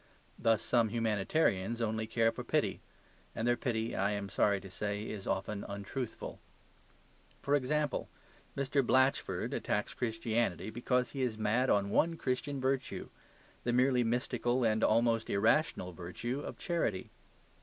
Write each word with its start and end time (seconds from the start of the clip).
Thus 0.39 0.63
some 0.63 0.89
humanitarians 0.89 1.79
only 1.79 2.07
care 2.07 2.31
for 2.31 2.43
pity; 2.43 2.81
and 3.35 3.47
their 3.47 3.55
pity 3.55 3.95
(I 3.95 4.13
am 4.13 4.29
sorry 4.29 4.59
to 4.59 4.67
say) 4.71 5.03
is 5.03 5.27
often 5.27 5.63
untruthful. 5.69 6.39
For 7.43 7.53
example, 7.53 8.09
Mr. 8.57 8.83
Blatchford 8.83 9.53
attacks 9.53 9.93
Christianity 9.93 10.71
because 10.71 11.11
he 11.11 11.21
is 11.21 11.37
mad 11.37 11.69
on 11.69 11.91
one 11.91 12.17
Christian 12.17 12.59
virtue: 12.59 13.09
the 13.63 13.73
merely 13.73 14.03
mystical 14.03 14.63
and 14.63 14.83
almost 14.83 15.29
irrational 15.29 15.93
virtue 15.93 16.39
of 16.39 16.57
charity. 16.57 17.11